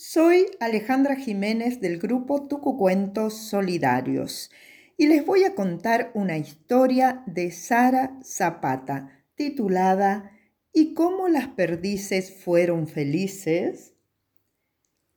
[0.00, 4.48] Soy Alejandra Jiménez del grupo Tucucuentos Solidarios
[4.96, 10.30] y les voy a contar una historia de Sara Zapata titulada
[10.72, 13.94] ¿Y cómo las perdices fueron felices?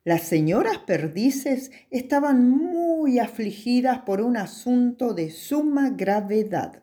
[0.02, 6.82] Las señoras perdices estaban muy afligidas por un asunto de suma gravedad.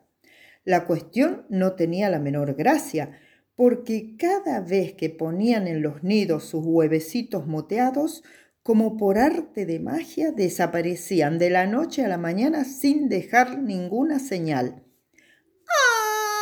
[0.64, 3.18] La cuestión no tenía la menor gracia,
[3.60, 8.24] porque cada vez que ponían en los nidos sus huevecitos moteados,
[8.62, 14.18] como por arte de magia, desaparecían de la noche a la mañana sin dejar ninguna
[14.18, 14.82] señal.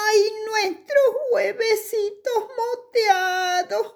[0.07, 2.45] ¡Ay, nuestros huevecitos
[3.03, 3.95] moteados!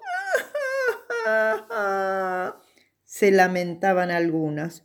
[3.05, 4.83] se lamentaban algunas.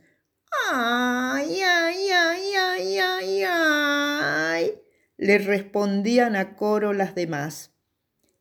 [0.71, 4.81] ¡Ay, ay, ay, ay, ay, ay!
[5.17, 7.75] le respondían a coro las demás.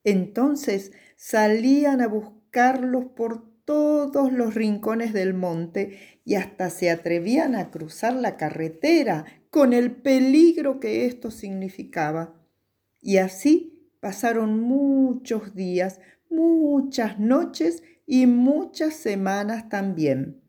[0.05, 7.71] Entonces salían a buscarlos por todos los rincones del monte y hasta se atrevían a
[7.71, 12.35] cruzar la carretera con el peligro que esto significaba.
[13.01, 20.41] Y así pasaron muchos días, muchas noches y muchas semanas también.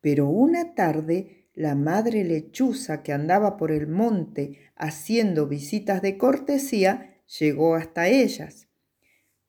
[0.00, 7.16] Pero una tarde la madre lechuza que andaba por el monte haciendo visitas de cortesía
[7.38, 8.67] llegó hasta ellas.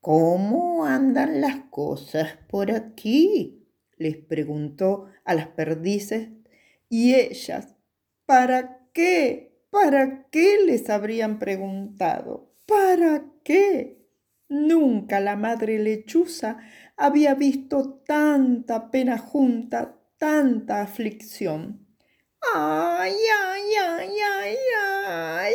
[0.01, 3.59] ¿Cómo andan las cosas por aquí?
[3.99, 6.29] les preguntó a las perdices
[6.87, 7.75] y ellas,
[8.25, 9.61] ¿para qué?
[9.69, 12.55] ¿Para qué les habrían preguntado?
[12.65, 13.99] ¿Para qué?
[14.47, 16.57] Nunca la madre lechuza
[16.97, 21.85] había visto tanta pena junta, tanta aflicción.
[22.55, 25.53] ¡Ay, ay, ay, ay, ay!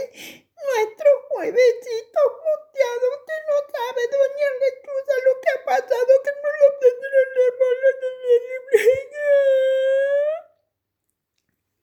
[0.65, 6.75] Nuestros huevecitos muteados, usted no sabe, doña Lechuza, lo que ha pasado, que no lo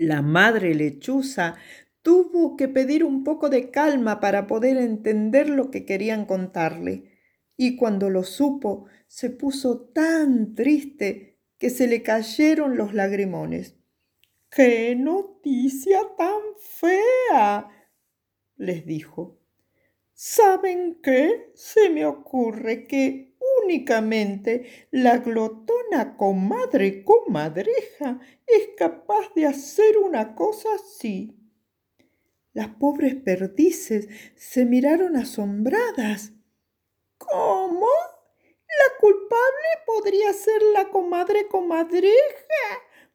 [0.01, 1.57] La madre lechuza
[2.01, 7.19] tuvo que pedir un poco de calma para poder entender lo que querían contarle.
[7.55, 13.75] Y cuando lo supo, se puso tan triste que se le cayeron los lagrimones.
[14.49, 17.69] ¡Qué noticia tan fea!
[18.55, 19.37] les dijo.
[20.13, 21.51] ¿Saben qué?
[21.53, 23.30] Se me ocurre que
[23.63, 31.37] únicamente la glotona comadre comadreja es capaz de hacer una cosa así.
[32.53, 36.33] Las pobres perdices se miraron asombradas.
[37.17, 37.87] ¿Cómo?
[38.67, 42.11] ¿La culpable podría ser la comadre comadreja?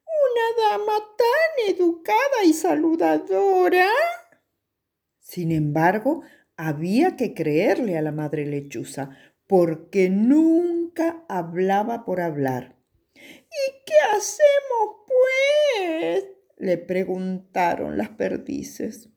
[0.06, 3.88] ¿Una dama tan educada y saludadora?
[5.18, 6.22] Sin embargo,
[6.56, 9.10] había que creerle a la madre lechuza,
[9.46, 12.76] porque nunca hablaba por hablar.
[13.14, 16.36] ¿Y qué hacemos, pues?
[16.56, 19.10] le preguntaron las perdices.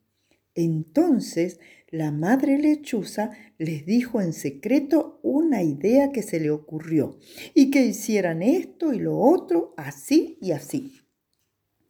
[0.56, 7.18] Entonces la madre lechuza les dijo en secreto una idea que se le ocurrió
[7.54, 11.02] y que hicieran esto y lo otro, así y así.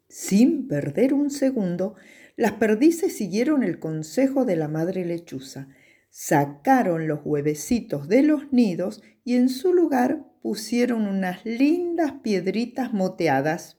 [0.07, 1.95] Sin perder un segundo,
[2.35, 5.67] las perdices siguieron el consejo de la madre lechuza,
[6.09, 13.77] sacaron los huevecitos de los nidos y en su lugar pusieron unas lindas piedritas moteadas.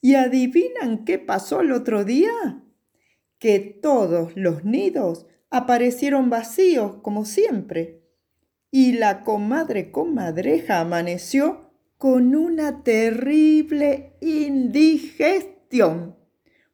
[0.00, 2.62] ¿Y adivinan qué pasó el otro día?
[3.38, 8.02] Que todos los nidos aparecieron vacíos como siempre.
[8.70, 16.16] Y la comadre comadreja amaneció con una terrible indigestión.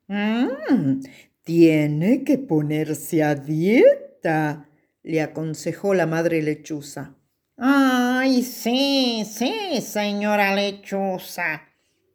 [0.08, 1.00] Mmm,
[1.44, 4.69] tiene que ponerse a dieta,
[5.02, 7.16] le aconsejó la madre lechuza.
[7.56, 11.62] Ay, sí, sí, señora lechuza,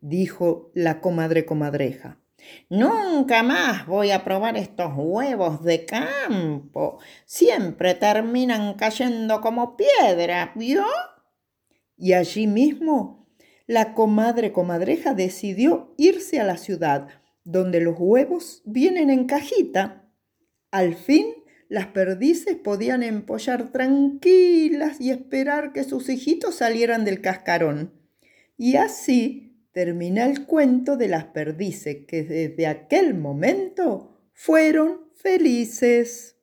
[0.01, 2.19] dijo la comadre comadreja.
[2.69, 6.99] Nunca más voy a probar estos huevos de campo.
[7.25, 10.85] Siempre terminan cayendo como piedra, ¿vio?
[11.97, 13.27] Y allí mismo
[13.67, 17.07] la comadre comadreja decidió irse a la ciudad
[17.43, 20.07] donde los huevos vienen en cajita.
[20.71, 21.25] Al fin,
[21.67, 27.93] las perdices podían empollar tranquilas y esperar que sus hijitos salieran del cascarón.
[28.57, 36.34] Y así termina el cuento de las perdices que desde aquel momento fueron felices.